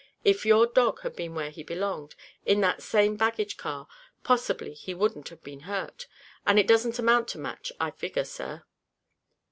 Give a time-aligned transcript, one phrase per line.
[0.23, 3.87] If your dog had been where he belonged, in that same baggage car,
[4.23, 6.07] possibly he wouldn't have been hurt.
[6.43, 8.63] And it doesn't amount to much, I figure, sir."